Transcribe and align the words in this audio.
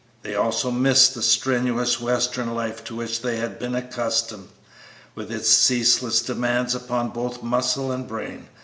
They 0.23 0.33
also 0.33 0.71
missed 0.71 1.13
the 1.13 1.21
strenuous 1.21 2.01
western 2.01 2.55
life 2.55 2.83
to 2.85 2.95
which 2.95 3.21
they 3.21 3.37
had 3.37 3.59
been 3.59 3.75
accustomed, 3.75 4.47
with 5.13 5.31
its 5.31 5.47
ceaseless 5.49 6.23
demands 6.23 6.73
upon 6.73 7.09
both 7.09 7.43
muscle 7.43 7.91
and 7.91 8.07
brain. 8.07 8.47